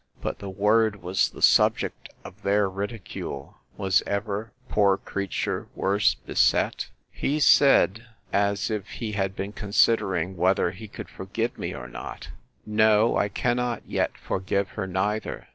[0.19, 3.59] But the word was the subject of their ridicule.
[3.77, 6.89] Was ever poor creature worse beset!
[7.11, 12.29] He said, as if he had been considering whether he could forgive me or not,
[12.65, 15.47] No, I cannot yet forgive her neither.